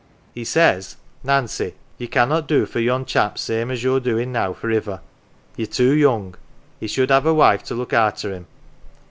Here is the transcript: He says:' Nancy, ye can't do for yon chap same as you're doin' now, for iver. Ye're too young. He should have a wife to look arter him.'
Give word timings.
He 0.33 0.43
says:' 0.45 0.95
Nancy, 1.31 1.75
ye 1.99 2.07
can't 2.07 2.47
do 2.47 2.65
for 2.65 2.79
yon 2.79 3.05
chap 3.05 3.37
same 3.37 3.69
as 3.69 3.83
you're 3.83 3.99
doin' 3.99 4.31
now, 4.31 4.51
for 4.51 4.71
iver. 4.71 4.99
Ye're 5.55 5.67
too 5.67 5.93
young. 5.95 6.33
He 6.79 6.87
should 6.87 7.11
have 7.11 7.27
a 7.27 7.35
wife 7.35 7.61
to 7.65 7.75
look 7.75 7.93
arter 7.93 8.33
him.' 8.33 8.47